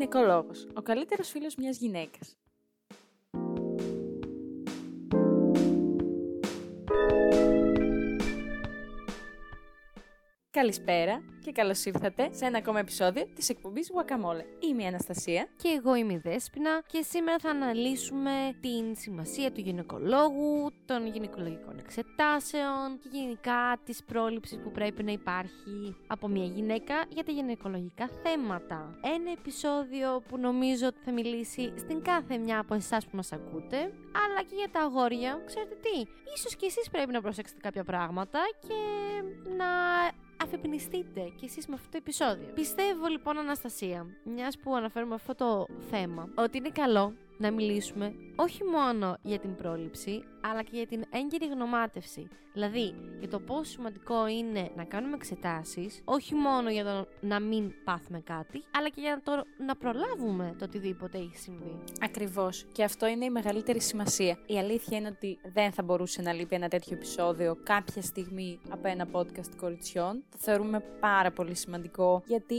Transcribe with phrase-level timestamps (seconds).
[0.00, 2.36] Γυναικολόγος, ο καλύτερος φίλος μιας γυναίκας.
[10.60, 14.64] Καλησπέρα και καλώς ήρθατε σε ένα ακόμα επεισόδιο της εκπομπής Guacamole.
[14.68, 15.48] Είμαι η Αναστασία.
[15.56, 21.78] Και εγώ είμαι η Δέσποινα και σήμερα θα αναλύσουμε την σημασία του γυναικολόγου, των γυναικολογικών
[21.78, 28.08] εξετάσεων και γενικά της πρόληψης που πρέπει να υπάρχει από μια γυναίκα για τα γυναικολογικά
[28.22, 28.98] θέματα.
[29.02, 33.76] Ένα επεισόδιο που νομίζω ότι θα μιλήσει στην κάθε μια από εσάς που μας ακούτε,
[34.24, 35.42] αλλά και για τα αγόρια.
[35.46, 38.74] Ξέρετε τι, ίσως και εσείς πρέπει να προσέξετε κάποια πράγματα και
[40.50, 42.48] να αφεπινιστείτε κι εσείς με αυτό το επεισόδιο.
[42.54, 48.64] Πιστεύω λοιπόν Αναστασία, μιας που αναφέρουμε αυτό το θέμα, ότι είναι καλό να μιλήσουμε όχι
[48.64, 52.28] μόνο για την πρόληψη, αλλά και για την έγκαιρη γνωμάτευση.
[52.52, 57.72] Δηλαδή, για το πόσο σημαντικό είναι να κάνουμε εξετάσεις, όχι μόνο για το να μην
[57.84, 59.32] πάθουμε κάτι, αλλά και για το
[59.66, 61.78] να προλάβουμε το οτιδήποτε έχει συμβεί.
[62.00, 62.66] Ακριβώς.
[62.72, 64.38] Και αυτό είναι η μεγαλύτερη σημασία.
[64.46, 68.88] Η αλήθεια είναι ότι δεν θα μπορούσε να λείπει ένα τέτοιο επεισόδιο κάποια στιγμή από
[68.88, 70.24] ένα podcast κοριτσιών.
[70.30, 72.56] Το θεωρούμε πάρα πολύ σημαντικό, γιατί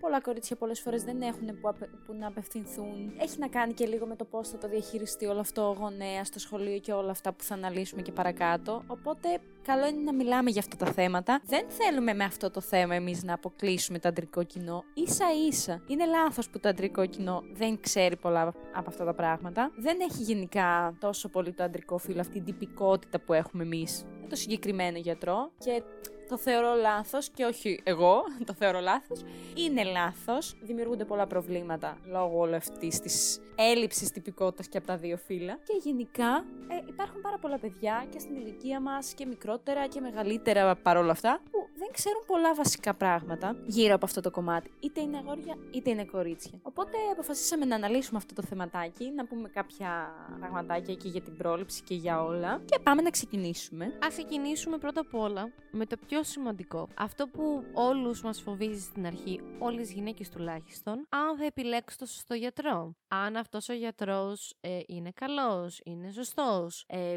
[0.00, 1.74] πολλά κορίτσια πολλές φορές δεν έχουν που,
[2.06, 3.12] που να απευθυνθούν.
[3.18, 6.26] Έχει να κάνει και λίγο με το πώς θα το διαχειριστεί όλο αυτό ο γονέας
[6.26, 8.82] στο σχολείο και όλα αυτά που θα αναλύσουμε και παρακάτω.
[8.86, 9.28] Οπότε
[9.62, 11.40] καλό είναι να μιλάμε για αυτά τα θέματα.
[11.44, 14.84] Δεν θέλουμε με αυτό το θέμα εμείς να αποκλείσουμε το αντρικό κοινό.
[15.04, 15.82] σα ίσα.
[15.86, 19.70] Είναι λάθος που το αντρικό κοινό δεν ξέρει πολλά από αυτά τα πράγματα.
[19.76, 24.28] Δεν έχει γενικά τόσο πολύ το αντρικό φύλλο αυτή την τυπικότητα που έχουμε εμείς με
[24.28, 25.50] το συγκεκριμένο γιατρό.
[25.58, 25.82] Και
[26.28, 29.24] το θεωρώ λάθος και όχι εγώ, το θεωρώ λάθος.
[29.54, 30.56] Είναι λάθος.
[30.62, 35.54] Δημιουργούνται πολλά προβλήματα λόγω όλη αυτής της έλλειψης τυπικότητας και από τα δύο φύλλα.
[35.54, 40.76] Και γενικά ε, υπάρχουν πάρα πολλά παιδιά και στην ηλικία μας και μικρότερα και μεγαλύτερα
[40.76, 44.70] παρόλα αυτά που δεν ξέρουν πολλά βασικά πράγματα γύρω από αυτό το κομμάτι.
[44.80, 46.58] Είτε είναι αγόρια είτε είναι κορίτσια.
[46.62, 51.82] Οπότε αποφασίσαμε να αναλύσουμε αυτό το θεματάκι, να πούμε κάποια πραγματάκια και για την πρόληψη
[51.82, 52.62] και για όλα.
[52.64, 53.84] Και πάμε να ξεκινήσουμε.
[53.84, 56.88] Α ξεκινήσουμε πρώτα απ' όλα με το πιο σημαντικό.
[56.94, 62.06] Αυτό που όλους μας φοβίζει στην αρχή, όλες οι γυναίκες τουλάχιστον, αν θα επιλέξει το
[62.06, 62.94] σωστό γιατρό.
[63.08, 67.16] Αν αυτός ο γιατρός ε, είναι καλός, είναι σωστός, ε,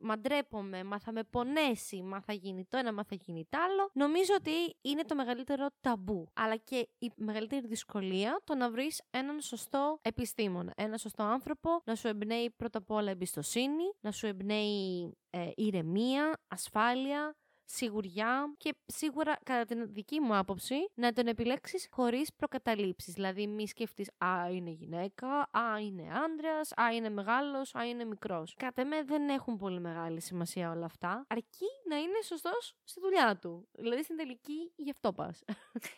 [0.00, 3.90] μαντρέπομαι, μα θα με πονέσει, μα θα γίνει το ένα, μα θα γίνει το άλλο,
[3.92, 6.28] νομίζω ότι είναι το μεγαλύτερο ταμπού.
[6.34, 11.94] Αλλά και η μεγαλύτερη δυσκολία το να βρεις έναν σωστό επιστήμονα, έναν σωστό άνθρωπο, να
[11.94, 19.38] σου εμπνέει πρώτα απ' όλα εμπιστοσύνη, να σου εμπνέει ε, ηρεμία, ασφάλεια, σιγουριά και σίγουρα
[19.42, 23.14] κατά την δική μου άποψη να τον επιλέξεις χωρίς προκαταλήψεις.
[23.14, 28.54] Δηλαδή, μη σκεφτείς Α, είναι γυναίκα, Α, είναι άντρας, Α, είναι μεγάλος, Α, είναι μικρός.
[28.56, 33.38] Κατά με δεν έχουν πολύ μεγάλη σημασία όλα αυτά, αρκεί να είναι σωστός στη δουλειά
[33.38, 33.68] του.
[33.72, 35.44] Δηλαδή, στην τελική γι' αυτό πας.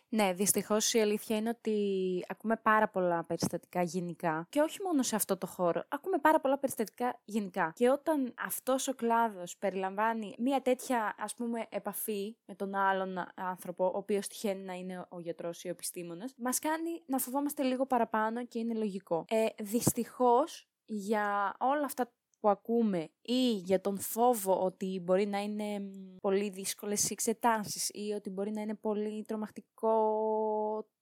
[0.08, 5.16] Ναι, δυστυχώς η αλήθεια είναι ότι ακούμε πάρα πολλά περιστατικά γενικά και όχι μόνο σε
[5.16, 5.84] αυτό το χώρο.
[5.88, 7.72] Ακούμε πάρα πολλά περιστατικά γενικά.
[7.74, 13.84] Και όταν αυτός ο κλάδος περιλαμβάνει μια τέτοια, ας πούμε, επαφή με τον άλλον άνθρωπο,
[13.84, 17.86] ο οποίος τυχαίνει να είναι ο γιατρός ή ο επιστήμονας, μας κάνει να φοβόμαστε λίγο
[17.86, 19.24] παραπάνω και είναι λογικό.
[19.28, 25.90] Ε, Δυστυχώς για όλα αυτά που ακούμε ή για τον φόβο ότι μπορεί να είναι
[26.20, 29.94] πολύ δύσκολες οι εξετάσεις ή ότι μπορεί να είναι πολύ τρομακτικό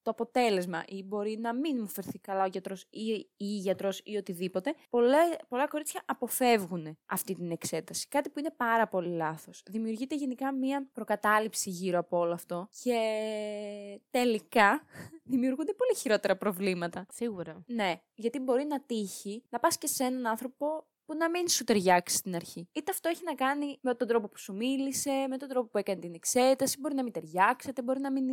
[0.05, 4.01] το αποτέλεσμα ή μπορεί να μην μου φερθεί καλά ο γιατρός ή, ή η γιατρός
[4.05, 8.09] ή οτιδήποτε, πολλά, πολλά κορίτσια αποφεύγουν αυτή την εξέταση.
[8.09, 9.63] Κάτι που είναι πάρα πολύ λάθος.
[9.71, 12.99] Δημιουργείται γενικά μία προκατάληψη γύρω από όλο αυτό και
[14.11, 14.83] τελικά
[15.33, 17.07] δημιουργούνται πολύ χειρότερα προβλήματα.
[17.13, 17.63] Σίγουρα.
[17.67, 21.65] Ναι, γιατί μπορεί να τύχει να πας και σε έναν άνθρωπο που να μην σου
[21.65, 22.69] ταιριάξει στην αρχή.
[22.73, 25.79] Είτε αυτό έχει να κάνει με τον τρόπο που σου μίλησε, με τον τρόπο που
[25.79, 28.25] έκανε την εξέταση, μπορεί να μην ταιριάξετε, μπορεί να μην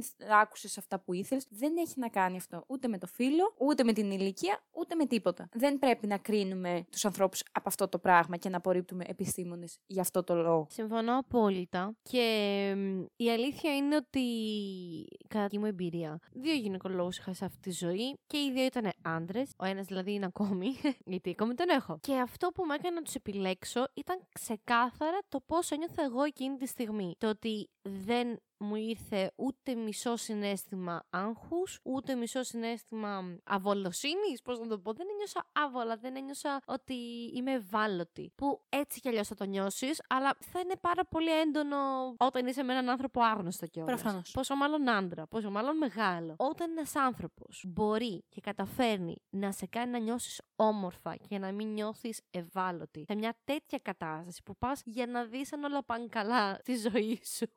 [0.41, 1.45] άκουσες αυτά που ήθελες.
[1.49, 5.05] Δεν έχει να κάνει αυτό ούτε με το φίλο, ούτε με την ηλικία, ούτε με
[5.05, 5.49] τίποτα.
[5.53, 10.01] Δεν πρέπει να κρίνουμε τους ανθρώπους από αυτό το πράγμα και να απορρίπτουμε επιστήμονες για
[10.01, 10.67] αυτό το λόγο.
[10.69, 11.95] Συμφωνώ απόλυτα.
[12.01, 12.25] Και
[13.15, 14.21] η αλήθεια είναι ότι,
[15.27, 18.91] κατά τη μου εμπειρία, δύο γυναικολόγους είχα σε αυτή τη ζωή και οι δύο ήταν
[19.01, 19.53] άντρες.
[19.57, 20.67] Ο ένας δηλαδή είναι ακόμη,
[21.11, 21.99] γιατί ακόμη τον έχω.
[22.01, 26.23] Και αυτό που που με έκανε να τους επιλέξω ήταν ξεκάθαρα το πώς ένιωθα εγώ
[26.23, 27.15] εκείνη τη στιγμή.
[27.17, 34.41] Το ότι δεν μου ήρθε ούτε μισό συνέστημα άγχους, ούτε μισό συνέστημα αβολοσύνης.
[34.43, 36.93] Πώς να το πω, δεν ένιωσα άβολα, δεν ένιωσα ότι
[37.35, 38.31] είμαι ευάλωτη.
[38.35, 41.77] Που έτσι κι αλλιώς θα το νιώσεις, αλλά θα είναι πάρα πολύ έντονο
[42.17, 44.01] όταν είσαι με έναν άνθρωπο άγνωστο κιόλας.
[44.01, 44.31] Προφανώς.
[44.31, 46.35] Πόσο μάλλον άντρα, πόσο μάλλον μεγάλο.
[46.37, 51.67] Όταν ένας άνθρωπος μπορεί και καταφέρνει να σε κάνει να νιώσεις όμορφα και να μην
[51.67, 56.57] νιώθεις ευάλωτη σε μια τέτοια κατάσταση που πας για να δεις αν όλα πάνε καλά
[56.61, 57.47] στη ζωή σου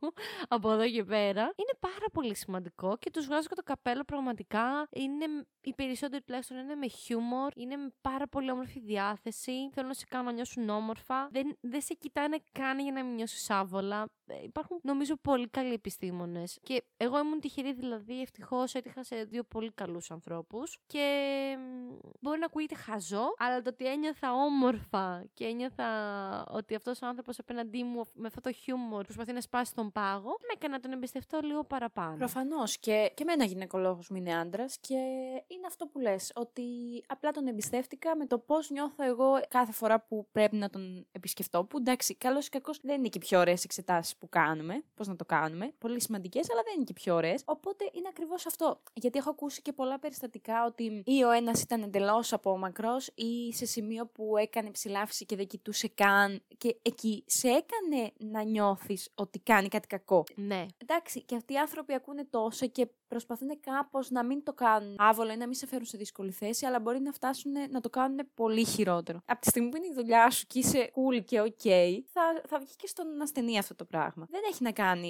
[0.48, 1.42] από εδώ εκεί πέρα.
[1.42, 4.88] Είναι πάρα πολύ σημαντικό και τους βγάζω και το καπέλο πραγματικά.
[4.90, 5.24] Είναι,
[5.60, 9.70] οι περισσότεροι τουλάχιστον είναι με χιούμορ, είναι με πάρα πολύ όμορφη διάθεση.
[9.72, 11.28] Θέλουν να σε κάνουν να νιώσουν όμορφα.
[11.30, 14.06] Δεν, δεν σε κοιτάνε καν για να μην νιώσεις άβολα.
[14.26, 16.58] Ε, υπάρχουν νομίζω πολύ καλοί επιστήμονες.
[16.62, 20.78] Και εγώ ήμουν τυχερή δηλαδή, ευτυχώς έτυχα σε δύο πολύ καλούς ανθρώπους.
[20.86, 21.06] Και
[22.20, 25.86] μπορεί να ακούγεται χαζό, αλλά το ότι ένιωθα όμορφα και ένιωθα
[26.50, 30.30] ότι αυτός ο άνθρωπος απέναντί μου με αυτό το χιούμορ προσπαθεί να σπάσει τον πάγο,
[30.40, 32.16] με έκανε να τον εμπιστευτώ λίγο παραπάνω.
[32.16, 32.78] Προφανώς.
[32.78, 34.94] Και, και με ένα γυναικολόγος μου είναι άντρας και
[35.46, 36.62] είναι αυτό που λες, ότι
[37.06, 41.64] απλά τον εμπιστεύτηκα με το πώς νιώθω εγώ κάθε φορά που πρέπει να τον επισκεφτώ.
[41.64, 44.84] Που εντάξει, καλός ή κακός δεν είναι και οι πιο ωραίε εξετάσει που κάνουμε.
[44.94, 45.72] Πώς να το κάνουμε.
[45.78, 47.42] Πολύ σημαντικές, αλλά δεν είναι και οι πιο ωραίες.
[47.44, 48.80] Οπότε είναι ακριβώς αυτό.
[48.92, 53.66] Γιατί έχω ακούσει και πολλά περιστατικά ότι ή ο ένας ήταν εντελώς απόμακρος ή σε
[53.66, 56.42] σημείο που έκανε ψηλάφιση και δεν κοιτούσε καν.
[56.58, 60.24] Και εκεί σε έκανε να νιώθεις ότι κάνει κάτι κακό.
[60.34, 60.66] Ναι.
[60.78, 65.32] Εντάξει, και αυτοί οι άνθρωποι ακούνε τόσο και προσπαθούν κάπως να μην το κάνουν άβολα
[65.32, 68.18] ή να μην σε φέρουν σε δύσκολη θέση, αλλά μπορεί να φτάσουν να το κάνουν
[68.34, 69.20] πολύ χειρότερο.
[69.24, 71.68] Από τη στιγμή που είναι η δουλειά σου και είσαι cool και ok,
[72.12, 74.03] θα, θα βγει και στον ασθενή αυτό το πράγμα.
[74.14, 75.08] Δεν έχει να κάνει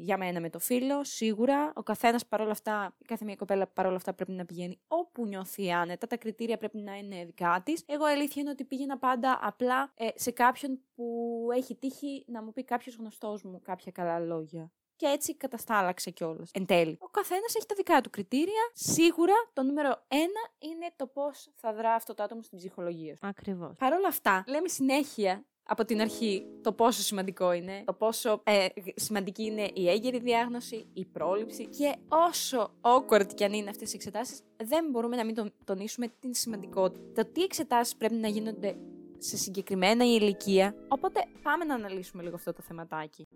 [0.00, 1.72] για μένα με το φίλο, σίγουρα.
[1.74, 6.06] Ο καθένας παρόλα αυτά, κάθε μια κοπέλα παρόλα αυτά πρέπει να πηγαίνει όπου νιώθει άνετα.
[6.06, 7.82] Τα κριτήρια πρέπει να είναι δικά της.
[7.86, 12.52] Εγώ αλήθεια είναι ότι πήγαινα πάντα απλά ε, σε κάποιον που έχει τύχει να μου
[12.52, 16.50] πει κάποιος γνωστός μου κάποια καλά λόγια και έτσι καταστάλαξε κιόλας.
[16.52, 16.98] Εν τέλει.
[17.00, 18.70] Ο καθένας έχει τα δικά του κριτήρια.
[18.72, 23.26] Σίγουρα το νούμερο ένα είναι το πώς θα δρά αυτό το άτομο στην ψυχολογία σου.
[23.26, 23.76] Ακριβώς.
[23.78, 28.66] Παρ' όλα αυτά, λέμε συνέχεια από την αρχή το πόσο σημαντικό είναι, το πόσο ε,
[28.94, 33.96] σημαντική είναι η έγκαιρη διάγνωση, η πρόληψη και όσο awkward κι αν είναι αυτές οι
[33.96, 37.22] εξετάσεις, δεν μπορούμε να μην τονίσουμε την σημαντικότητα.
[37.22, 38.76] Το τι εξετάσεις πρέπει να γίνονται
[39.18, 43.26] σε συγκεκριμένα ηλικία, οπότε πάμε να αναλύσουμε λίγο αυτό το θεματάκι.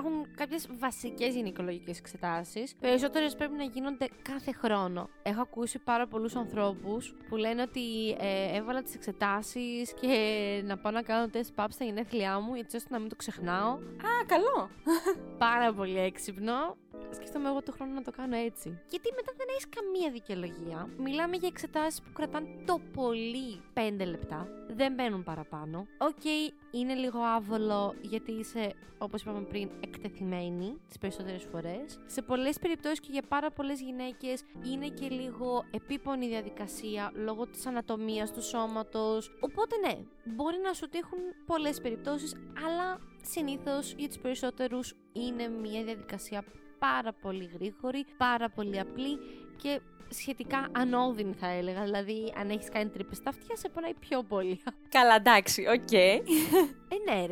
[0.00, 2.74] Υπάρχουν κάποιες βασικές γυναικολογικές εξετάσεις.
[2.80, 5.08] Περισσότερες πρέπει να γίνονται κάθε χρόνο.
[5.22, 10.92] Έχω ακούσει πάρα πολλούς ανθρώπους που λένε ότι ε, έβαλα τις εξετάσεις και να πάω
[10.92, 13.70] να κάνω τεστ πάπ στα γενέθλιά μου, έτσι ώστε να μην το ξεχνάω.
[13.72, 14.70] Α, καλό!
[15.38, 16.76] πάρα πολύ έξυπνο.
[17.10, 18.80] Σκέφτομαι εγώ του χρόνου να το κάνω έτσι.
[18.88, 20.88] Γιατί μετά δεν έχεις καμία δικαιολογία.
[20.98, 24.48] Μιλάμε για εξετάσεις που κρατάνε το πολύ 5 λεπτά.
[24.68, 25.86] Δεν μπαίνουν παραπάνω.
[25.98, 31.98] OK, okay, είναι λίγο άβολο γιατί είσαι, όπως είπαμε πριν, εκτεθειμένη τις περισσότερες φορές.
[32.06, 37.66] Σε πολλές περιπτώσεις και για πάρα πολλές γυναίκες είναι και λίγο επίπονη διαδικασία λόγω της
[37.66, 39.36] ανατομίας του σώματος.
[39.40, 42.34] Οπότε ναι, μπορεί να σου τύχουν πολλές περιπτώσεις,
[42.66, 46.44] αλλά συνήθως για τους περισσότερους είναι μια διαδικασία
[46.80, 49.18] πάρα πολύ γρήγορη, πάρα πολύ απλή
[49.56, 51.82] και σχετικά ανώδυνη θα έλεγα.
[51.82, 54.62] Δηλαδή, αν έχεις κάνει τρύπες στα αυτιά, σε πονάει πιο πολύ.
[54.88, 55.88] Καλά, εντάξει, OK.
[55.90, 56.20] Okay.
[56.88, 57.26] ε, ναι,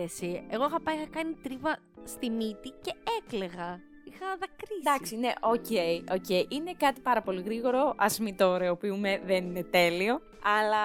[0.48, 3.80] Εγώ είχα πάει, είχα κάνει τρύπα στη μύτη και έκλεγα.
[4.12, 4.80] Είχα δακρύσει.
[4.80, 6.44] Εντάξει, ναι, OK, okay, okay.
[6.48, 7.80] Είναι κάτι πάρα πολύ γρήγορο.
[7.80, 10.20] Ας μην το ωραιοποιούμε, δεν είναι τέλειο.
[10.58, 10.84] Αλλά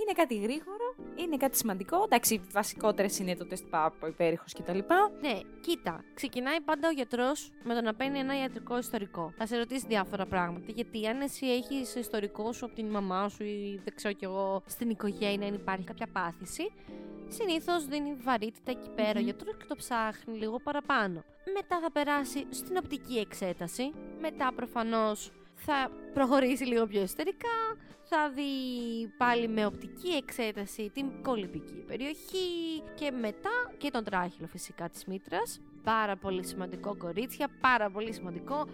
[0.00, 2.02] είναι κάτι γρήγορο, είναι κάτι σημαντικό.
[2.04, 4.78] Εντάξει, βασικότερες είναι το τεστ πάπ, ο υπέρηχος κτλ.
[5.20, 9.32] Ναι, κοίτα, ξεκινάει πάντα ο γιατρός με το να παίρνει ένα ιατρικό ιστορικό.
[9.36, 10.72] Θα σε ρωτήσει διάφορα πράγματα.
[10.72, 14.62] Γιατί αν εσύ έχεις ιστορικό σου από την μαμά σου ή δεν ξέρω κι εγώ
[14.66, 16.72] στην οικογένεια, αν υπάρχει κάποια πάθηση,
[17.28, 19.16] συνήθως δίνει βαρύτητα εκεί πέρα mm-hmm.
[19.16, 21.24] ο γιατρό και το ψάχνει λίγο παραπάνω.
[21.54, 23.92] Μετά θα περάσει στην οπτική εξέταση.
[24.20, 28.42] Μετά προφανώς θα προχωρήσει λίγο πιο εσωτερικά, θα δει
[29.16, 35.60] πάλι με οπτική εξέταση την κολυμπική περιοχή και μετά και τον τράχυλο φυσικά της μήτρας.
[35.82, 38.66] Πάρα πολύ σημαντικό κορίτσια, πάρα πολύ σημαντικό.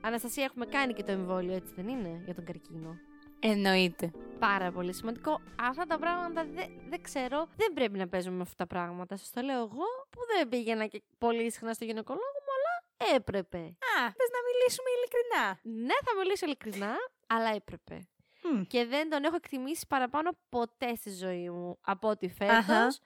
[0.00, 2.96] Αναστασία έχουμε κάνει και το εμβόλιο έτσι δεν είναι για τον καρκίνο;
[3.40, 4.10] Εννοείται.
[4.38, 5.40] Πάρα πολύ σημαντικό.
[5.60, 7.48] Αυτά τα πράγματα δεν, δεν ξέρω.
[7.56, 9.16] Δεν πρέπει να παίζουμε με αυτά τα πράγματα.
[9.16, 13.58] Σας το λέω εγώ που δεν πήγαινα και πολύ συχνά στο γυναικολόγο μου, αλλά έπρεπε.
[13.58, 15.58] Α, πες να μιλήσουμε ειλικρινά.
[15.86, 16.94] Ναι, θα μιλήσω ειλικρινά,
[17.26, 18.08] αλλά έπρεπε.
[18.66, 23.00] Και δεν τον έχω εκτιμήσει παραπάνω ποτέ στη ζωή μου από ό,τι φέτος.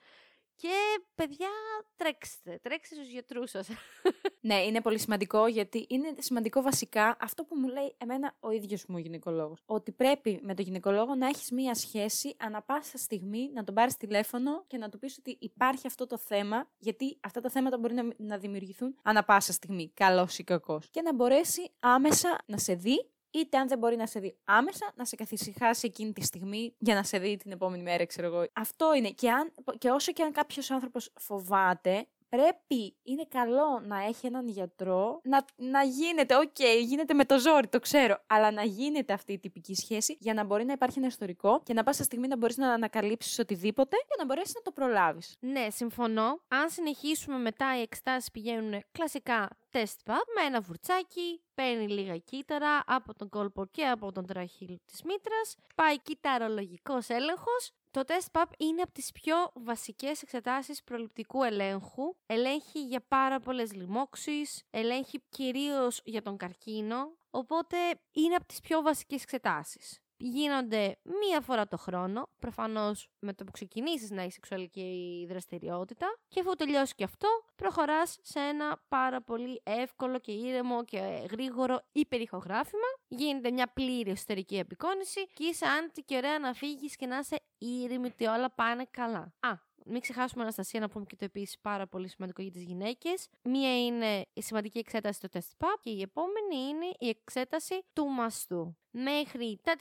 [0.61, 1.47] Και παιδιά,
[1.95, 2.59] τρέξτε.
[2.61, 3.67] Τρέξτε στους γιατρούς σας.
[4.49, 8.85] ναι, είναι πολύ σημαντικό γιατί είναι σημαντικό βασικά αυτό που μου λέει εμένα ο ίδιος
[8.85, 9.63] μου ο γυναικολόγος.
[9.65, 13.97] Ότι πρέπει με τον γυναικολόγο να έχεις μία σχέση ανα πάσα στιγμή να τον πάρεις
[13.97, 17.93] τηλέφωνο και να του πεις ότι υπάρχει αυτό το θέμα γιατί αυτά τα θέματα μπορεί
[17.93, 20.87] να, να δημιουργηθούν ανα πάσα στιγμή, καλός ή κακός.
[20.89, 24.91] Και να μπορέσει άμεσα να σε δει είτε αν δεν μπορεί να σε δει άμεσα,
[24.95, 28.45] να σε καθησυχάσει εκείνη τη στιγμή για να σε δει την επόμενη μέρα, ξέρω εγώ.
[28.53, 29.09] Αυτό είναι.
[29.09, 34.47] Και, αν, και όσο και αν κάποιος άνθρωπος φοβάται, πρέπει, είναι καλό να έχει έναν
[34.47, 39.13] γιατρό, να, να γίνεται, OK, okay, γίνεται με το ζόρι, το ξέρω, αλλά να γίνεται
[39.13, 42.27] αυτή η τυπική σχέση για να μπορεί να υπάρχει ένα ιστορικό και ανά πάσα στιγμή
[42.27, 45.35] να μπορείς να ανακαλύψεις οτιδήποτε για να μπορέσεις να το προλάβεις.
[45.39, 46.41] Ναι, συμφωνώ.
[46.47, 52.83] Αν συνεχίσουμε μετά οι εξετάσεις πηγαίνουν κλασικά τεστ Παπ με ένα βουρτσάκι, παίρνει λίγα κύτταρα
[52.85, 57.71] από τον κόλπο και από τον τράχηλο της μήτρας, πάει κυτταρολογικός έλεγχος.
[57.91, 62.15] Το τεστ Παπ είναι από τις πιο βασικές εξετάσεις προληπτικού ελέγχου.
[62.25, 67.77] Ελέγχει για πάρα πολλές λοιμώξεις, ελέγχει κυρίως για τον καρκίνο, οπότε
[68.11, 73.51] είναι από τις πιο βασικές εξετάσεις γίνονται μία φορά το χρόνο, προφανώς με το που
[73.51, 79.61] ξεκινήσεις να έχεις σεξουαλική δραστηριότητα και αφού τελειώσει και αυτό, προχωράς σε ένα πάρα πολύ
[79.63, 82.87] εύκολο και ήρεμο και γρήγορο υπερηχογράφημα.
[83.07, 87.39] Γίνεται μια πλήρη εσωτερική απεικόνηση και είσαι άνετη και ωραία να φύγεις και να είσαι
[87.57, 89.33] ήρεμη ότι όλα πάνε καλά.
[89.39, 93.29] Α, μην ξεχάσουμε, Αναστασία, να πούμε και το επίσης πάρα πολύ σημαντικό για τις γυναίκες.
[93.43, 98.05] Μία είναι η σημαντική εξέταση του τεστ PAP και η επόμενη είναι η εξέταση του
[98.05, 99.75] μαστού μέχρι τα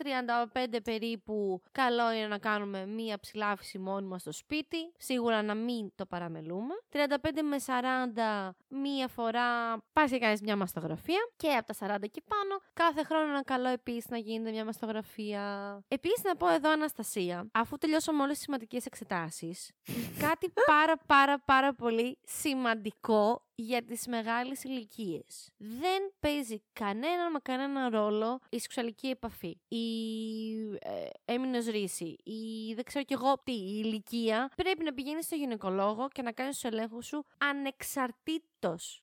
[0.64, 4.92] 35 περίπου καλό είναι να κάνουμε μία ψηλάφιση μόνιμα στο σπίτι.
[4.98, 6.74] Σίγουρα να μην το παραμελούμε.
[6.92, 6.98] 35
[7.42, 11.30] με 40 μία φορά πας και κάνεις μια μαστογραφία.
[11.36, 15.78] Και από τα 40 και πάνω κάθε χρόνο είναι καλό επίσης να γίνεται μια μαστογραφία.
[15.88, 19.70] Επίσης να πω εδώ Αναστασία, αφού τελειώσαμε όλες τις σημαντικές εξετάσεις,
[20.26, 25.50] κάτι πάρα πάρα πάρα πολύ σημαντικό για τις μεγάλες ηλικίες.
[25.56, 29.84] Δεν παίζει κανένα με κανένα ρόλο η σεξουαλική επαφή, η
[30.78, 34.50] ε, έμεινος ρίση, η δεν ξέρω κι εγώ τι, η ηλικία.
[34.56, 38.57] Πρέπει να πηγαίνεις στο γυναικολόγο και να κάνεις τους ελέγχους σου ανεξαρτήτως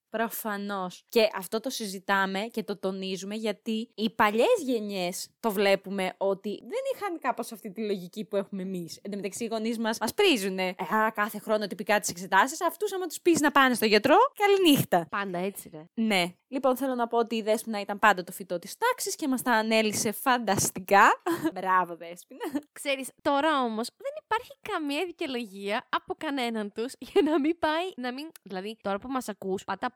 [0.10, 1.04] Προφανώς.
[1.10, 6.80] Και αυτό το συζητάμε και το τονίζουμε γιατί οι παλιές γενιές το βλέπουμε ότι δεν
[6.96, 9.00] είχαν κάπως αυτή τη λογική που έχουμε εμείς.
[9.02, 10.74] Εν τω μεταξύ, οι γονείς μας μας πρίζουνε ε,
[11.14, 12.62] κάθε χρόνο τυπικά τις εξετάσεις.
[12.62, 15.08] Αυτούς, άμα τους πεις να πάνε στο γιατρό, καληνύχτα.
[15.10, 15.86] Πάντα έτσι, ρε.
[15.94, 16.34] Ναι.
[16.56, 19.42] Λοιπόν, θέλω να πω ότι η Δέσποινα ήταν πάντα το φυτό της τάξης και μας
[19.42, 21.22] τα ανέλησε φανταστικά.
[21.60, 22.44] Μπράβο, Δέσποινα.
[22.72, 27.86] Ξέρεις, τώρα όμως δεν υπάρχει καμία δικαιολογία από κανέναν τους για να μην πάει.
[27.96, 28.32] Να μην...
[28.44, 29.96] Δηλαδή, τώρα που μας ακούς, πάτα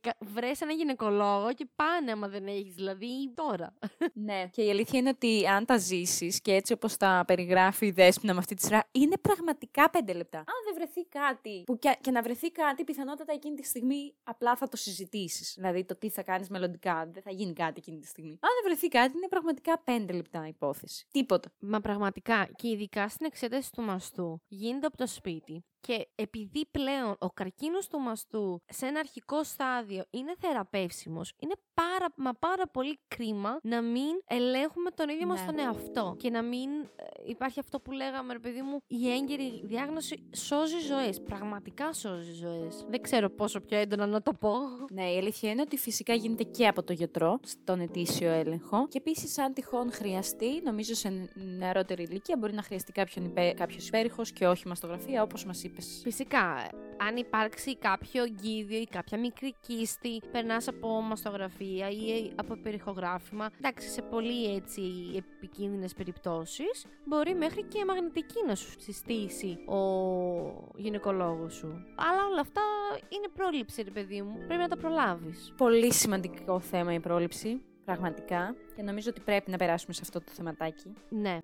[0.00, 3.74] και βρες ένα γυναικολόγο και πάνε άμα δεν έχεις, δηλαδή τώρα.
[4.28, 4.48] ναι.
[4.52, 8.32] Και η αλήθεια είναι ότι αν τα ζήσεις και έτσι όπως τα περιγράφει η Δέσποινα
[8.32, 10.38] με αυτή τη σειρά, είναι πραγματικά πέντε λεπτά.
[10.38, 14.56] Αν δεν βρεθεί κάτι, που και, και να βρεθεί κάτι, πιθανότατα εκείνη τη στιγμή απλά
[14.56, 15.54] θα το συζητήσεις.
[15.56, 17.08] Δηλαδή το τι θα κάνεις μελλοντικά.
[17.12, 18.30] Δεν θα γίνει κάτι εκείνη τη στιγμή.
[18.30, 21.06] Αν δεν βρεθεί κάτι, είναι πραγματικά πέντε λεπτά υπόθεση.
[21.10, 21.50] Τίποτα.
[21.60, 25.64] Μα πραγματικά και ειδικά στην εξέταση του μαστού γίνεται από το σπίτι.
[25.86, 32.06] Και επειδή πλέον ο καρκίνος του μαστού σε ένα αρχικό στάδιο είναι θεραπεύσιμος, είναι πάρα
[32.16, 35.32] μα πάρα πολύ κρίμα να μην ελέγχουμε τον ίδιο ναι.
[35.32, 39.10] μας τον εαυτό και να μην ε, υπάρχει αυτό που λέγαμε ρε παιδί μου η
[39.10, 42.84] έγκαιρη διάγνωση σώζει ζωές, πραγματικά σώζει ζωές.
[42.88, 44.52] Δεν ξέρω πόσο πιο έντονα να το πω.
[44.92, 48.98] Ναι, η αλήθεια είναι ότι φυσικά γίνεται και από το γιατρό στον ετήσιο έλεγχο και
[48.98, 52.92] επίσης αν τυχόν χρειαστεί, νομίζω σε νεαρότερη ηλικία μπορεί να χρειαστεί
[53.56, 59.18] κάποιος υπέρηχος και όχι μαστογραφία όπως μας είπε Φυσικά, αν υπάρξει κάποιο γκίδιο ή κάποια
[59.18, 63.50] μικρή κίστη, περνάς από μαστογραφία ή από περιχογράφημα.
[63.58, 64.82] Εντάξει, σε πολύ έτσι
[65.16, 69.80] επικίνδυνες περιπτώσεις, μπορεί μέχρι και μαγνητική να σου συστήσει ο
[70.76, 71.66] γυναικολόγος σου.
[71.96, 72.60] Αλλά όλα αυτά
[73.08, 74.34] είναι πρόληψη, ρε παιδί μου.
[74.46, 75.52] Πρέπει να τα προλάβεις.
[75.56, 77.60] Πολύ σημαντικό θέμα η πρόληψη.
[77.84, 78.54] Πραγματικά.
[78.76, 80.92] Και νομίζω ότι πρέπει να περάσουμε σε αυτό το θεματάκι.
[81.08, 81.38] Ναι.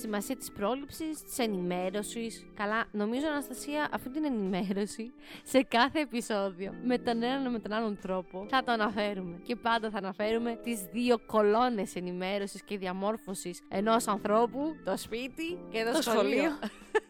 [0.00, 2.46] Σημασία της πρόληψης, της ενημέρωσης.
[2.54, 7.98] Καλά, νομίζω Αναστασία αυτή την ενημέρωση σε κάθε επεισόδιο με τον έναν με τον άλλον
[8.00, 9.40] τρόπο θα το αναφέρουμε.
[9.42, 15.84] Και πάντα θα αναφέρουμε τις δύο κολόνες ενημέρωσης και διαμόρφωσης ενός ανθρώπου, το σπίτι και
[15.94, 16.50] το, σχολείο.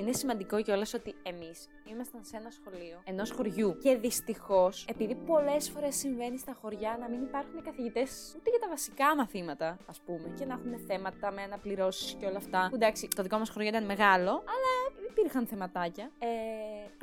[0.00, 3.76] Είναι σημαντικό κιόλας ότι εμείς ήμασταν σε ένα σχολείο ενός χωριού.
[3.82, 8.68] Και δυστυχώς, επειδή πολλές φορές συμβαίνει στα χωριά να μην υπάρχουν καθηγητές ούτε για τα
[8.68, 12.66] βασικά μαθήματα, ας πούμε, και να έχουν θέματα με αναπληρώσεις και όλα αυτά.
[12.68, 14.72] Που εντάξει, το δικό μας χωριό ήταν μεγάλο, αλλά
[15.10, 16.10] υπήρχαν θεματάκια.
[16.18, 16.26] Ε,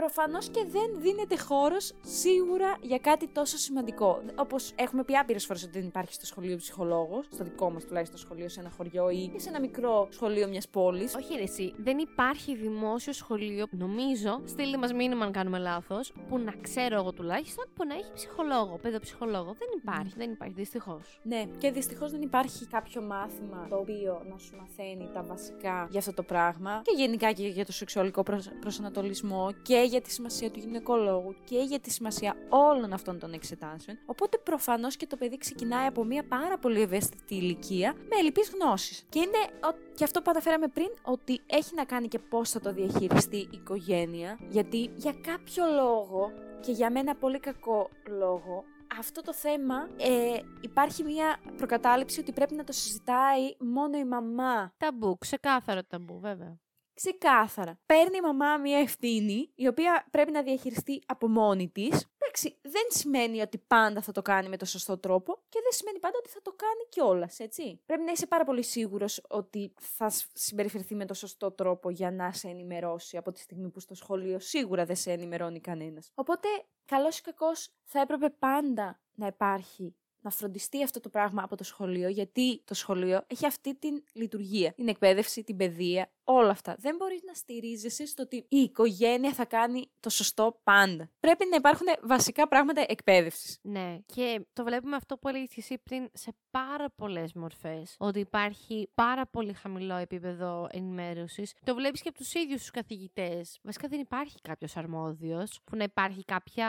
[0.02, 4.22] Προφανώς και δεν δίνεται χώρος σίγουρα για κάτι τόσο σημαντικό.
[4.36, 8.20] Όπως έχουμε πει άπειρες φορές ότι δεν υπάρχει στο σχολείο ψυχολόγος, στο δικό μας τουλάχιστον
[8.20, 11.16] σχολείο σε ένα χωριό ή σε ένα μικρό σχολείο μιας πόλης.
[11.16, 11.74] Όχι, ρε, εσύ.
[11.78, 17.14] Δεν υπάρχει δημόσιο σχολείο, νομίζω, στείλτε μας μήνυμα αν κάνουμε λάθος, που να ξέρω εγώ
[17.14, 19.56] τουλάχιστον, που να έχει ψυχολόγο, παιδοψυχολόγο.
[19.60, 21.20] Δεν υπάρχει, δεν υπάρχει, δυστυχώς.
[21.24, 26.00] Ναι, και δυστυχώς δεν υπάρχει κάποιο μάθημα το οποίο να σου μαθαίνει τα βασικά για
[26.00, 28.24] αυτό το πράγμα και γενικά και για το σεξουαλικό
[28.60, 33.98] προσανατολισμό και για τη σημασία του γυναικολόγου και για τη σημασία όλων αυτών των εξετάσεων.
[34.06, 39.06] Οπότε προφανώς και το παιδί ξεκινάει από μια πάρα πολύ ευαίσθητη ηλικία με ελλειπείς γνώσεις.
[39.10, 42.74] Και είναι και αυτό που αναφέραμε πριν, ότι έχει να κάνει και πώς θα το
[42.74, 44.40] διαχειριστεί η οικογένεια.
[44.50, 48.64] Γιατί για κάποιο λόγο και για μένα πολύ κακό λόγο
[49.00, 54.74] αυτό το θέμα ε, υπάρχει μια προκατάληψη ότι πρέπει να το συζητάει μόνο η μαμά.
[54.78, 56.58] Ταμπού, ξεκάθαρο ταμπού, βέβαια.
[56.98, 57.80] Ξεκάθαρα.
[57.86, 62.06] Παίρνει η μαμά μια ευθύνη, η οποία πρέπει να διαχειριστεί από μόνη της.
[62.18, 66.00] Εντάξει, δεν σημαίνει ότι πάντα θα το κάνει με το σωστό τρόπο και δεν σημαίνει
[66.00, 67.82] πάντα ότι θα το κάνει κιόλας, έτσι.
[67.86, 72.32] Πρέπει να είσαι πάρα πολύ σίγουρος ότι θα συμπεριφερθεί με το σωστό τρόπο για να
[72.32, 76.12] σε ενημερώσει από τη στιγμή που στο σχολείο σίγουρα δεν σε ενημερώνει κανένας.
[76.16, 76.48] Οπότε,
[76.86, 81.64] καλός ή κακός, θα έπρεπε πάντα να υπάρχει να φροντιστεί αυτό το πράγμα από το
[81.64, 84.74] σχολείο, γιατί το σχολείο έχει αυτή την λειτουργία.
[84.74, 86.76] Την εκπαίδευση, την παιδεία, όλα αυτά.
[86.80, 91.10] Δεν μπορείς να στηρίζεσαι στο ότι η οικογένεια θα κάνει το σωστό πάντα.
[91.20, 93.60] Πρέπει να υπάρχουν βασικά πράγματα εκπαίδευσης.
[93.62, 97.96] Ναι, και το βλέπουμε αυτό που έλεγες και εσύ πριν σε πάρα πολλές μορφές.
[98.00, 101.54] Ότι υπάρχει πάρα πολύ χαμηλό επίπεδο ενημέρωσης.
[101.64, 103.60] Το βλέπεις και από τους ίδιους τους καθηγητές.
[103.64, 106.68] Βασικά δεν υπάρχει κάποιος αρμόδιος που να υπάρχει κάποια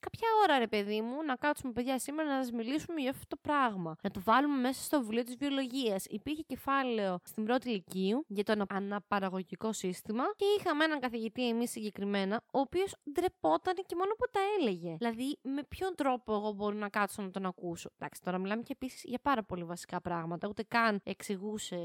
[0.00, 3.36] κάποια ώρα, ρε παιδί μου, να κάτσουμε παιδιά σήμερα να σας μιλήσουμε για αυτό το
[3.42, 3.96] πράγμα.
[4.02, 6.04] Να το βάλουμε μέσα στο βιβλίο της βιολογίας.
[6.04, 12.42] Υπήρχε κεφάλαιο στην πρώτη ηλικίου για το αναπαραγωγικό σύστημα και είχαμε έναν καθηγητή εμείς συγκεκριμένα,
[12.52, 14.94] ο οποίος ντρεπόταν και μόνο που τα έλεγε.
[14.98, 18.72] Δηλαδή, με ποιον τρόπο εγώ μπορώ να κάτσω να τον ακούσω; Εντάξει, τώρα μιλάμε και
[18.72, 20.48] επίσης για πάρα πολύ βασικά πράγματα.
[20.48, 21.76] Ούτε καν εξηγούσε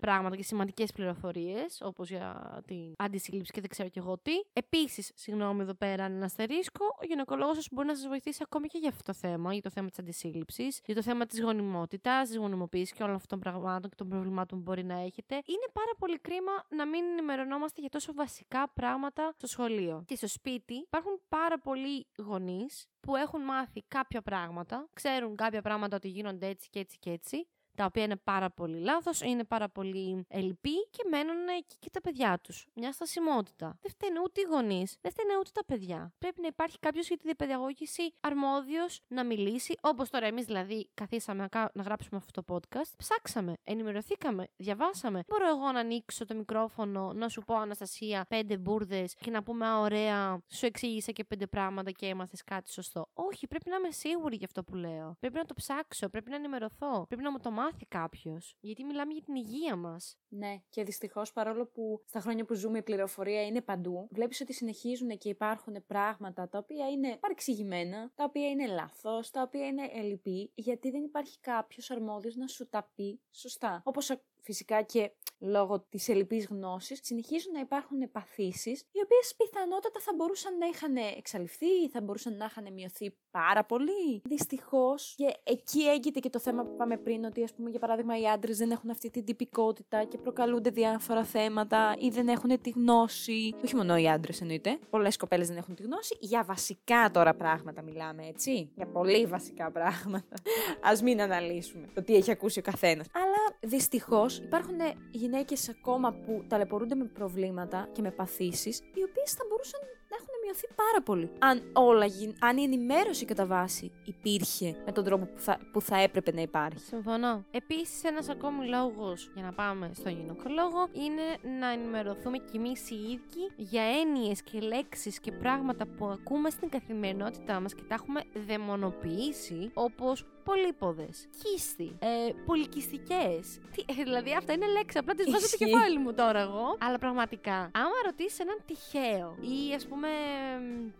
[0.00, 4.32] πράγματα και σημαντικές πληροφορίες, όπως για την αντισύλληψη και δεν ξέρω κι εγώ τι.
[4.52, 8.88] Επίσης, συγγνώμη εδώ πέρα, ένα αστερίσκο, ο γυναικολόγος μπορεί να σας βοηθήσει ακόμη και για
[8.88, 12.92] αυτό το θέμα, για το θέμα της αντισύλληψης, για το θέμα της γονιμότητας, της γονιμοποίησης
[12.92, 15.34] και όλων αυτών των πραγμάτων και των προβλημάτων που μπορεί να έχετε.
[15.34, 20.04] Είναι πάρα πολύ κρίμα να μην ενημερωνόμαστε για τόσο βασικά πράγματα στο σχολείο.
[20.06, 25.96] Και στο σπίτι υπάρχουν πάρα πολλοί γονείς που έχουν μάθει κάποια πράγματα, ξέρουν κάποια πράγματα
[25.96, 29.68] ότι γίνονται έτσι και έτσι και έτσι τα οποία είναι πάρα πολύ λάθος, είναι πάρα
[29.68, 32.66] πολύ ελλειπή και μένουν εκεί και τα παιδιά τους.
[32.74, 33.78] Μια στασιμότητα.
[33.80, 36.12] Δεν φταίνε ούτε οι γονείς, δεν φταίνε ούτε τα παιδιά.
[36.18, 41.48] Πρέπει να υπάρχει κάποιος για τη διαπαιδαγώγηση αρμόδιος να μιλήσει, όπως τώρα εμείς δηλαδή καθίσαμε
[41.72, 45.22] να γράψουμε αυτό το podcast, ψάξαμε, ενημερωθήκαμε, διαβάσαμε.
[45.26, 49.66] Μπορώ εγώ να ανοίξω το μικρόφωνο, να σου πω Αναστασία πέντε μπουρδες και να πούμε
[49.66, 53.08] Α, ωραία, σου εξήγησα και πέντε πράγματα και έμαθες κάτι σωστό.
[53.14, 55.16] Όχι, πρέπει να είμαι σίγουρη για αυτό που λέω.
[55.20, 58.56] Πρέπει να το ψάξω, πρέπει να ενημερωθώ, πρέπει να μου το μάθει κάποιος.
[58.60, 60.16] Γιατί μιλάμε για την υγεία μας.
[60.28, 64.52] Ναι, και δυστυχώς παρόλο που στα χρόνια που ζούμε η πληροφορία είναι παντού, βλέπεις ότι
[64.52, 69.90] συνεχίζουν και υπάρχουν πράγματα τα οποία είναι παρεξηγημένα, τα οποία είναι λάθος, τα οποία είναι
[69.92, 73.82] ελλειπή, γιατί δεν υπάρχει κάποιος αρμόδιος να σου τα πει σωστά.
[73.84, 74.10] Όπως
[74.42, 80.58] φυσικά και λόγω της ελληπή γνώσης, συνεχίζουν να υπάρχουν παθήσεις, οι οποίες πιθανότατα θα μπορούσαν
[80.58, 84.22] να είχαν εξαλειφθεί ή θα μπορούσαν να είχαν μειωθεί πάρα πολύ.
[84.24, 88.20] Δυστυχώς, και εκεί έγκυται και το θέμα που πάμε πριν, ότι ας πούμε για παράδειγμα
[88.20, 92.70] οι άντρες δεν έχουν αυτή την τυπικότητα και προκαλούνται διάφορα θέματα ή δεν έχουν τη
[92.70, 93.54] γνώση.
[93.64, 94.78] Όχι μόνο οι άντρες εννοείται.
[94.90, 96.16] Πολλές κοπέλες δεν έχουν τη γνώση.
[96.20, 98.70] Για βασικά τώρα πράγματα μιλάμε, έτσι.
[98.74, 100.34] Για πολύ βασικά πράγματα.
[100.80, 103.06] Α μην αναλύσουμε το τι έχει ακούσει ο καθένας.
[103.12, 104.78] Αλλά δυστυχώς υπάρχουν
[105.10, 110.01] γυναίκες ακόμα που ταλαιπωρούνται με προβλήματα και με παθήσεις, οι οποίες θα μπορούσαν να έχουν
[110.42, 111.30] μειωθεί πάρα πολύ.
[111.38, 112.06] Αν, όλα,
[112.40, 116.40] αν η ενημέρωση κατά βάση υπήρχε με τον τρόπο που θα, που θα έπρεπε να
[116.40, 116.78] υπάρχει.
[116.78, 117.44] Συμφωνώ.
[117.50, 122.94] Επίσης, ένας ακόμη λόγος για να πάμε στο γυναικολόγο είναι να ενημερωθούμε κι εμείς οι
[122.94, 128.20] ίδιοι για έννοιες και λέξεις και πράγματα που ακούμε στην καθημερινότητά μας και τα έχουμε
[128.46, 133.40] δαιμονοποιήσει, όπως πολύποδες, κίστη, ε, πολυκιστικέ.
[133.86, 135.00] Ε, δηλαδή αυτά είναι λέξεις.
[135.00, 136.76] Απλά τις βάζω στο κεφάλι μου τώρα εγώ.
[136.80, 140.08] Αλλά πραγματικά, άμα ρωτήσεις έναν τυχαίο ή ας πούμε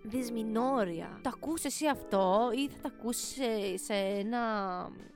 [0.03, 4.41] δυσμηνόρια, το ακούσει εσύ αυτό ή θα το ακούσει σε, ένα.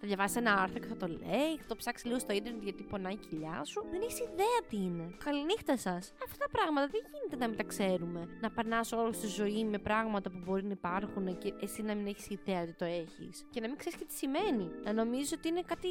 [0.00, 2.83] θα διαβάσεις ένα άρθρο και θα το λέει, θα το ψάξεις λίγο στο ίντερνετ γιατί
[2.83, 5.14] πονάει η κοιλιά σου; Δεν έχει ιδέα τι είναι.
[5.24, 6.12] Καληνύχτα σας.
[6.24, 8.29] Αυτά τα πράγματα δεν γίνεται να μην τα ξέρουμε.
[8.40, 12.07] Να περνάς όλη τη ζωή με πράγματα που μπορεί να υπάρχουν και εσύ να μην
[12.07, 13.46] έχεις ιδέα ότι το έχεις.
[13.50, 14.70] Και να μην ξέρεις και τι σημαίνει.
[14.85, 15.88] Να νομίζω ότι είναι κάτι.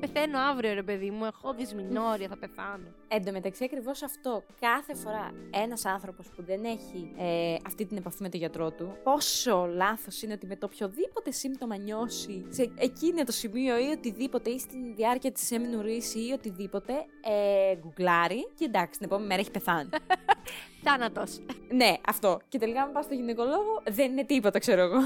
[0.00, 1.24] Πεθαίνω αύριο, ρε παιδί μου.
[1.24, 2.88] Έχω δυσμηνόρια, θα πεθάνω.
[3.08, 4.42] Εν τω μεταξύ, ακριβώς αυτό.
[4.60, 8.96] Κάθε φορά ένας άνθρωπος που δεν έχει ε, αυτή την επαφή με τον γιατρό του,
[9.02, 14.50] πόσο λάθος είναι ότι με το οποιοδήποτε σύμπτωμα νιώσει σε εκείνο το σημείο ή οτιδήποτε
[14.50, 19.40] ή στην διάρκεια της έμεινου ρίση ή οτιδήποτε, ε, γκουγκλάρει και εντάξει, την επόμενη μέρα
[19.40, 19.88] έχει πεθάνει.
[20.84, 21.40] Θάνατος.
[21.70, 22.40] Ναι, αυτό.
[22.48, 24.98] Και τελικά, αν πας στο γυναικολόγο, δεν είναι τίποτα, ξέρω εγώ.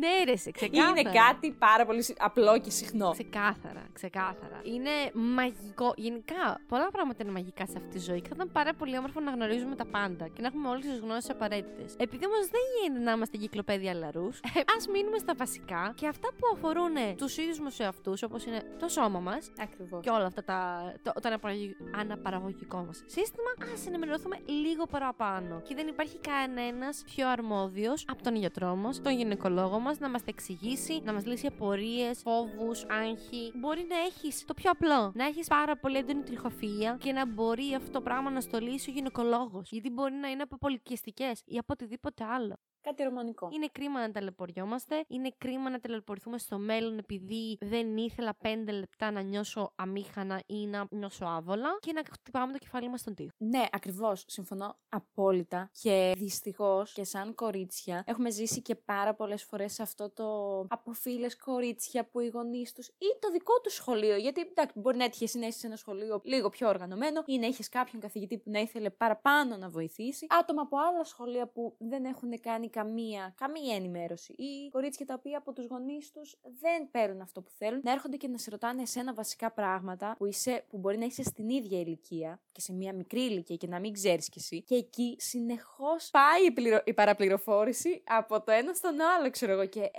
[0.00, 1.00] ναι, ρε, σε ξεκάθαρα.
[1.00, 3.10] Είναι κάτι πάρα πολύ συ- απλό και συχνό.
[3.10, 4.60] Ξεκάθαρα, ξεκάθαρα.
[4.62, 5.92] Είναι μαγικό.
[5.96, 9.20] Γενικά, πολλά πράγματα είναι μαγικά σε αυτή τη ζωή και θα ήταν πάρα πολύ όμορφο
[9.20, 11.94] να γνωρίζουμε τα πάντα και να έχουμε όλες τις γνώσεις απαραίτητες.
[11.98, 14.40] Επειδή όμως δεν γίνεται να είμαστε εγκυκλοπαίδια λαρούς,
[14.76, 18.88] ας μείνουμε στα βασικά και αυτά που αφορούν τους ίδιους μας εαυτούς, όπως είναι το
[18.88, 20.00] σώμα μας Ακριβώς.
[20.04, 25.24] και όλα αυτά τα, το, το αναπαραγωγ- αναπαραγωγικό μας σύστημα, ας ενημερωθούμε λίγο παραπάνω.
[25.62, 30.20] Και δεν υπάρχει κανένας πιο αρμόδιος από τον γιατρό μα, τον γυναικολόγο μας, να μας
[30.20, 33.52] τα εξηγήσει, να μας λύσει απορίες, φόβους, άγχη.
[33.54, 37.74] Μπορεί να έχεις το πιο απλό, να έχεις πάρα πολύ έντονη τριχοφυα και να μπορεί
[37.74, 39.70] αυτό το πράγμα να στο λύσει ο γυναικολόγος.
[39.70, 42.56] Γιατί μπορεί να είναι από πολυκυστικέ ή από οτιδήποτε άλλο.
[42.86, 43.48] Κάτι ρομανικό.
[43.52, 45.04] Είναι κρίμα να ταλαιπωριόμαστε.
[45.08, 50.66] Είναι κρίμα να ταλαιπωρηθούμε στο μέλλον επειδή δεν ήθελα πέντε λεπτά να νιώσω αμήχανα ή
[50.66, 53.30] να νιώσω άβολα και να χτυπάμε το κεφάλι μας στον τοίχο.
[53.38, 54.24] Ναι, ακριβώς.
[54.26, 54.76] Συμφωνώ
[55.16, 55.70] απόλυτα.
[55.82, 60.26] Και δυστυχώς και σαν κορίτσια έχουμε ζήσει και πάρα πολλές φορές αυτό το
[60.68, 64.16] από φίλες κορίτσια που οι γονείς τους ή το δικό τους σχολείο.
[64.16, 67.38] Γιατί εντάξει, μπορεί να έτυχε εσύ να είσαι σε ένα σχολείο λίγο πιο οργανωμένο ή
[67.38, 70.26] να είχες κάποιον καθηγητή που να ήθελε παραπάνω να βοηθήσει.
[70.40, 74.32] Άτομα από άλλα σχολεία που δεν έχουν κάνει καμία, καμία ενημέρωση.
[74.32, 77.80] Ή κορίτσια τα οποία από τους γονείς τους δεν παίρνουν αυτό που θέλουν.
[77.84, 81.22] Να έρχονται και να σε ρωτάνε εσένα βασικά πράγματα που, είσαι, που μπορεί να είσαι
[81.22, 84.62] στην ίδια ηλικία και σε μια μικρή ηλικία και να μην ξέρεις κι εσύ.
[84.62, 86.80] Και εκεί συνεχώς πάει η, πληρο...
[86.84, 89.66] η παραπληροφόρηση από το ένα στον άλλο, ξέρω εγώ.
[89.66, 89.90] Και ε,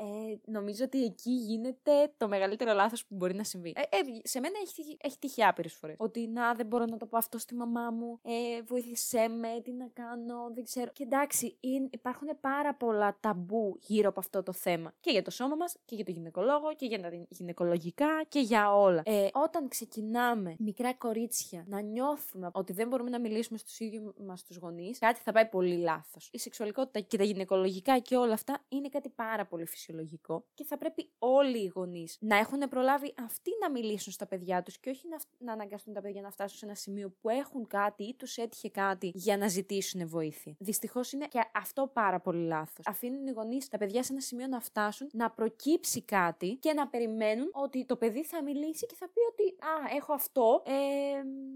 [0.46, 3.74] νομίζω ότι εκεί γίνεται το μεγαλύτερο λάθος που μπορεί να συμβεί.
[3.76, 5.96] Ε, ε, σε μένα έχει, τύχει- έχει τύχει άπειρες φορές.
[6.00, 8.20] Ότι να, δεν μπορώ να το πω αυτό στη μαμά μου.
[8.24, 10.92] Ε, βοήθησέ με, τι να κάνω, δεν ξέρω.
[10.94, 14.94] Και εντάξει, είναι, υπάρχουν πάρα πολλά ταμπού γύρω από αυτό το θέμα.
[15.00, 18.76] Και για το σώμα μας και για το γυναικολόγο και για τα γυναικολογικά και για
[18.76, 19.02] όλα.
[19.06, 24.44] Ε, όταν ξεκινάμε μικρά κορίτσια να νιώθουμε ότι δεν μπορούμε να μιλήσουμε στους ίδιους μας
[24.44, 26.30] τους γονείς, κάτι θα πάει πολύ λάθος.
[26.32, 30.78] Η σεξουαλικότητα και τα γυναικολογικά και όλα αυτά είναι κάτι πάρα πολύ φυσιολογικό και θα
[30.78, 35.08] πρέπει όλοι οι γονείς να έχουν προλάβει αυτοί να μιλήσουν στα παιδιά τους και όχι
[35.08, 38.14] να, φ- να αναγκαστούν τα παιδιά να φτάσουν σε ένα σημείο που έχουν κάτι ή
[38.16, 40.56] τους έτυχε κάτι για να ζητήσουν βοήθεια.
[40.60, 42.86] Δυστυχώς είναι και αυτό πάρα πολύ λάθος.
[42.88, 46.88] Αφήνουν οι γονείς τα παιδιά σε ένα σημείο να φτάσουν, να προκύψει κάτι και να
[46.88, 50.64] περιμένουν ότι το παιδί θα μιλήσει και θα πει ότι Α, έχω αυτό.
[50.66, 50.72] Ε,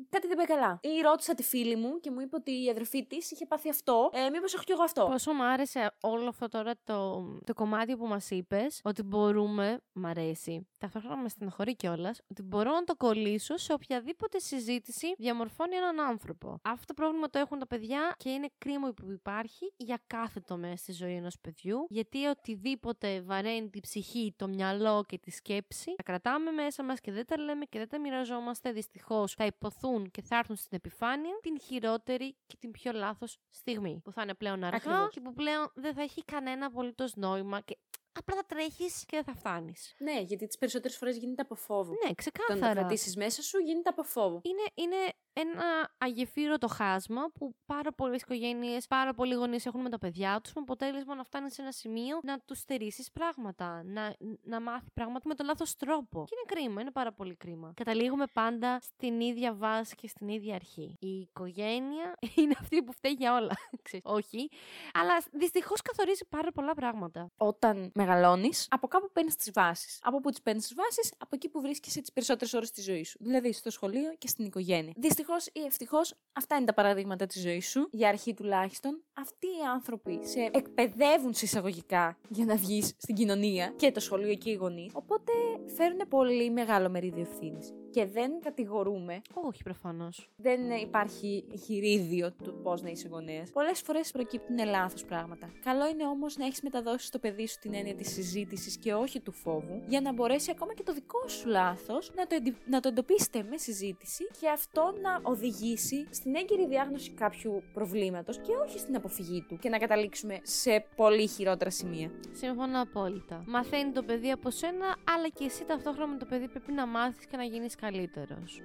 [0.10, 0.80] κάτι δεν πάει καλά.
[0.84, 4.10] Ή ρώτησα τη φίλη μου και μου είπε ότι η αδερφή της είχε πάθει αυτό.
[4.14, 5.06] Ε, Μήπως έχω κι εγώ αυτό.
[5.12, 10.06] Πόσο μου άρεσε όλο αυτό τώρα το, το κομμάτι που μας είπες, ότι μπορούμε, μ'
[10.06, 16.00] αρέσει, ταυτόχρονα με στενοχωρεί κιόλας, ότι μπορώ να το κολλήσω σε οποιαδήποτε συζήτηση διαμορφώνει έναν
[16.00, 16.60] άνθρωπο.
[16.64, 20.78] Αυτό το πρόβλημα το έχουν τα παιδιά και είναι κρίμα που υπάρχει για κάθε τομέα
[20.78, 26.04] στη ζωή ενός παιδιού, γιατί οτιδήποτε βαραίνει την ψυχή, το μυαλό και τη σκέψη, τα
[26.04, 28.72] κρατάμε μέσα μας και δεν τα λέμε και δεν τα μοιραζόμαστε.
[28.72, 33.11] Δυστυχώς θα υποθούν και θα έρθουν στην επιφάνεια την χειρότερη και την πιο λάθο
[33.50, 34.02] στιγμή.
[34.04, 35.10] Που θα είναι πλέον αργά Ακριβώς.
[35.10, 37.78] και που πλέον δεν θα έχει κανένα απολύτως νόημα και
[38.20, 39.96] απλά θα τρέχεις και δεν θα φτάνεις.
[40.00, 41.92] Ναι, γιατί τις περισσότερες φορές γίνεται από φόβο.
[41.92, 42.74] Ναι, Το να το ξεκάθαρα.
[42.80, 44.42] κρατήσεις μέσα σου γίνεται από φόβο.
[44.44, 44.96] Είναι, είναι
[45.34, 50.54] ένα αγεφύρωτο χάσμα που πάρα πολλές οικογένειες, πάρα πολλοί γονείς έχουν με τα παιδιά τους,
[50.54, 55.28] με αποτέλεσμα να φτάνει σε ένα σημείο να τους στερήσεις πράγματα, να, να μάθει πράγματα
[55.28, 56.24] με τον λάθος τρόπο.
[56.28, 57.74] Και είναι κρίμα, είναι πάρα πολύ κρίμα.
[57.76, 60.96] Καταλήγουμε πάντα στην ίδια βάση και στην ίδια αρχή.
[61.00, 63.54] Η οικογένεια είναι αυτή που φταίει για όλα.
[63.82, 64.50] Ξέρεις, Όχι.
[64.94, 67.32] Αλλά δυστυχώς καθορίζει πάρα πολλά πράγματα.
[67.38, 70.00] Όταν μεγαλώνεις, από κάπου παίρνεις τις βάσεις.
[70.02, 73.04] Από πού τις παίρνεις τις βάσεις, από εκεί που βρίσκεσαι τις περισσότερες ώρες τη ζωή
[73.04, 73.18] σου.
[73.22, 74.94] Δηλαδή στο σχολείο και στην οικογένεια.
[75.22, 79.04] Δυστυχώ ή ευτυχώς, αυτά είναι τα παραδείγματα της ζωής σου, για αρχή τουλάχιστον.
[79.14, 84.36] Αυτοί οι άνθρωποι σε εκπαιδεύουν σε εισαγωγικά για να βγεις στην κοινωνία και το σχολείο
[84.36, 84.92] και οι γονείς.
[84.94, 85.32] Οπότε
[85.76, 87.74] φέρουν πολύ μεγάλο μερίδιο ευθύνης.
[87.92, 90.30] Και δεν κατηγορούμε Όχι, προφανώς.
[90.36, 93.50] δεν υπάρχει χειρίδιο του πώς να είσαι γονέας.
[93.52, 95.50] Πολλές φορές προκύπτουν λάθος πράγματα.
[95.64, 99.20] Καλό είναι όμως να έχεις μεταδώσει στο παιδί σου την έννοια της συζήτησης και όχι
[99.20, 102.80] του φόβου, για να μπορέσει ακόμα και το δικό σου λάθος να, το εντι- να
[102.80, 108.80] το εντοπίσετε με συζήτηση και αυτό να οδηγήσει στην έγκυρη διάγνωση κάποιου προβλήματος και όχι
[108.80, 112.12] στην αποφυγή του και να καταλήξουμε σε πολύ χειρότερα σημεία.
[112.32, 113.44] Συμφωνώ απόλυτα.
[113.48, 117.26] Μαθαίνει το παιδί από σένα, αλλά και εσύ ταυτόχρονα με το παιδί πρέπει να μάθεις
[117.26, 118.62] και να γίνεις καλύτερος.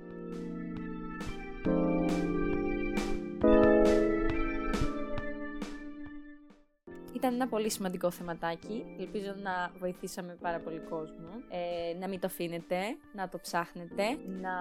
[7.13, 8.85] Ήταν ένα πολύ σημαντικό θεματάκι.
[8.99, 11.29] Ελπίζω να βοηθήσαμε πάρα πολύ κόσμο.
[11.49, 12.77] Ε, να μην το αφήνετε,
[13.13, 14.03] να το ψάχνετε,
[14.41, 14.53] να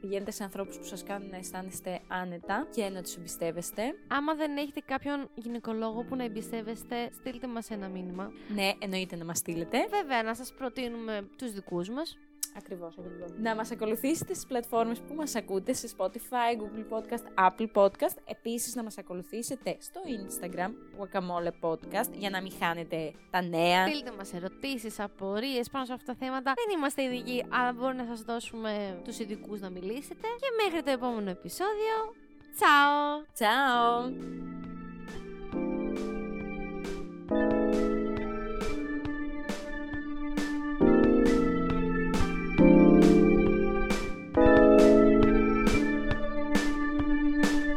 [0.00, 3.82] πηγαίνετε σε ανθρώπους που σας κάνουν να αισθάνεστε άνετα και να τους εμπιστεύεστε.
[4.08, 8.32] Άμα δεν έχετε κάποιον γυναικολόγο που να εμπιστεύεστε, στείλτε μας ένα μήνυμα.
[8.54, 9.78] Ναι, εννοείται να μας στείλετε.
[9.90, 12.18] Βέβαια, να σας προτείνουμε τους δικούς μας.
[12.56, 13.30] Ακριβώς, ακριβώς.
[13.38, 18.16] Να μας ακολουθήσετε στις πλατφόρμες που μας ακούτε, σε Spotify, Google Podcast, Apple Podcast.
[18.26, 23.88] Επίσης να μας ακολουθήσετε στο Instagram, Guacamole Podcast, για να μην χάνετε τα νέα.
[23.88, 26.52] Στείλτε μας ερωτήσεις, απορίες πάνω σε αυτά τα θέματα.
[26.56, 30.26] Δεν είμαστε ειδικοί, αλλά μπορεί να σας δώσουμε τους ειδικούς να μιλήσετε.
[30.40, 32.14] Και μέχρι το επόμενο επεισόδιο,
[32.54, 33.22] τσάω!
[33.38, 34.61] Ciao!